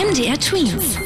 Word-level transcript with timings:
MDR 0.00 0.40
Twins. 0.40 0.96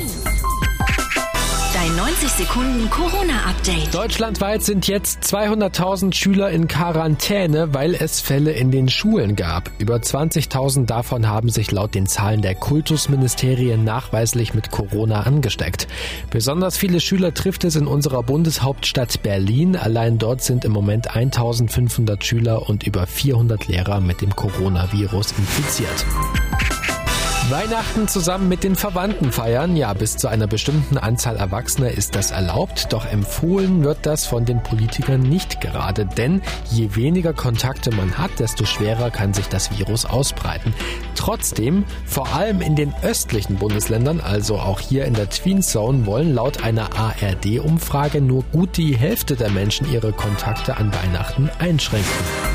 Dein 1.74 1.96
90 1.96 2.28
Sekunden 2.28 2.88
Corona-Update. 2.90 3.92
Deutschlandweit 3.92 4.62
sind 4.62 4.86
jetzt 4.86 5.24
200.000 5.24 6.14
Schüler 6.14 6.50
in 6.50 6.68
Quarantäne, 6.68 7.74
weil 7.74 7.96
es 7.96 8.20
Fälle 8.20 8.52
in 8.52 8.70
den 8.70 8.88
Schulen 8.88 9.34
gab. 9.34 9.68
Über 9.78 9.96
20.000 9.96 10.86
davon 10.86 11.26
haben 11.26 11.48
sich 11.48 11.72
laut 11.72 11.96
den 11.96 12.06
Zahlen 12.06 12.40
der 12.40 12.54
Kultusministerien 12.54 13.82
nachweislich 13.82 14.54
mit 14.54 14.70
Corona 14.70 15.22
angesteckt. 15.22 15.88
Besonders 16.30 16.76
viele 16.76 17.00
Schüler 17.00 17.34
trifft 17.34 17.64
es 17.64 17.74
in 17.74 17.88
unserer 17.88 18.22
Bundeshauptstadt 18.22 19.24
Berlin. 19.24 19.74
Allein 19.74 20.18
dort 20.18 20.40
sind 20.44 20.64
im 20.64 20.70
Moment 20.70 21.10
1.500 21.10 22.22
Schüler 22.22 22.68
und 22.68 22.86
über 22.86 23.08
400 23.08 23.66
Lehrer 23.66 23.98
mit 23.98 24.20
dem 24.20 24.36
Coronavirus 24.36 25.32
infiziert. 25.36 26.06
Weihnachten 27.54 28.08
zusammen 28.08 28.48
mit 28.48 28.64
den 28.64 28.74
Verwandten 28.74 29.30
feiern. 29.30 29.76
Ja, 29.76 29.92
bis 29.92 30.16
zu 30.16 30.26
einer 30.26 30.48
bestimmten 30.48 30.98
Anzahl 30.98 31.36
Erwachsener 31.36 31.92
ist 31.92 32.16
das 32.16 32.32
erlaubt, 32.32 32.92
doch 32.92 33.06
empfohlen 33.06 33.84
wird 33.84 33.98
das 34.02 34.26
von 34.26 34.44
den 34.44 34.60
Politikern 34.60 35.20
nicht 35.20 35.60
gerade, 35.60 36.04
denn 36.04 36.42
je 36.72 36.96
weniger 36.96 37.32
Kontakte 37.32 37.94
man 37.94 38.18
hat, 38.18 38.40
desto 38.40 38.64
schwerer 38.64 39.12
kann 39.12 39.34
sich 39.34 39.46
das 39.46 39.70
Virus 39.78 40.04
ausbreiten. 40.04 40.74
Trotzdem, 41.14 41.84
vor 42.04 42.34
allem 42.34 42.60
in 42.60 42.74
den 42.74 42.92
östlichen 43.02 43.54
Bundesländern, 43.54 44.20
also 44.20 44.56
auch 44.58 44.80
hier 44.80 45.04
in 45.04 45.14
der 45.14 45.30
Tween 45.30 45.62
Zone, 45.62 46.06
wollen 46.06 46.34
laut 46.34 46.64
einer 46.64 46.88
ARD-Umfrage 46.98 48.20
nur 48.20 48.42
gut 48.50 48.76
die 48.76 48.96
Hälfte 48.96 49.36
der 49.36 49.50
Menschen 49.50 49.88
ihre 49.92 50.12
Kontakte 50.12 50.76
an 50.76 50.92
Weihnachten 50.92 51.48
einschränken. 51.60 52.53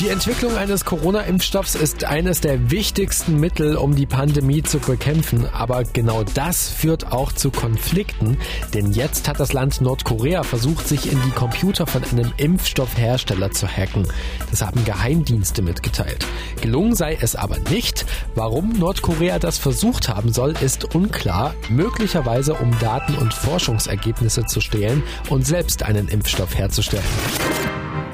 Die 0.00 0.08
Entwicklung 0.08 0.56
eines 0.56 0.86
Corona-Impfstoffs 0.86 1.74
ist 1.74 2.04
eines 2.04 2.40
der 2.40 2.70
wichtigsten 2.70 3.38
Mittel, 3.38 3.76
um 3.76 3.94
die 3.94 4.06
Pandemie 4.06 4.62
zu 4.62 4.78
bekämpfen. 4.78 5.46
Aber 5.52 5.84
genau 5.84 6.24
das 6.24 6.70
führt 6.70 7.12
auch 7.12 7.32
zu 7.32 7.50
Konflikten. 7.50 8.38
Denn 8.72 8.92
jetzt 8.92 9.28
hat 9.28 9.38
das 9.38 9.52
Land 9.52 9.82
Nordkorea 9.82 10.42
versucht, 10.42 10.88
sich 10.88 11.12
in 11.12 11.20
die 11.26 11.32
Computer 11.32 11.86
von 11.86 12.02
einem 12.02 12.32
Impfstoffhersteller 12.38 13.50
zu 13.50 13.68
hacken. 13.68 14.08
Das 14.48 14.62
haben 14.62 14.82
Geheimdienste 14.86 15.60
mitgeteilt. 15.60 16.26
Gelungen 16.62 16.94
sei 16.94 17.18
es 17.20 17.36
aber 17.36 17.58
nicht. 17.68 18.06
Warum 18.34 18.70
Nordkorea 18.70 19.38
das 19.38 19.58
versucht 19.58 20.08
haben 20.08 20.32
soll, 20.32 20.54
ist 20.62 20.94
unklar. 20.94 21.54
Möglicherweise 21.68 22.54
um 22.54 22.70
Daten 22.78 23.16
und 23.16 23.34
Forschungsergebnisse 23.34 24.46
zu 24.46 24.62
stehlen 24.62 25.02
und 25.28 25.46
selbst 25.46 25.82
einen 25.82 26.08
Impfstoff 26.08 26.56
herzustellen. 26.56 27.04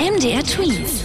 MDR 0.01 0.42
Tweets. 0.42 1.05